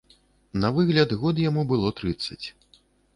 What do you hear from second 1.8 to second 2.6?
трыццаць.